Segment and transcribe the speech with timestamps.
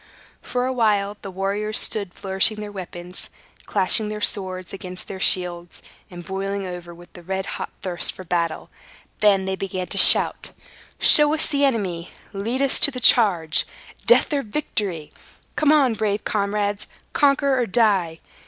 [0.41, 3.29] For a while, the warriors stood flourishing their weapons,
[3.67, 8.23] clashing their swords against their shields, and boiling over with the red hot thirst for
[8.23, 8.71] battle.
[9.19, 10.53] Then they began to shout
[10.97, 12.09] "Show us the enemy!
[12.33, 13.67] Lead us to the charge!
[14.07, 15.11] Death or victory!"
[15.55, 16.87] "Come on, brave comrades!
[17.13, 18.21] Conquer or die!"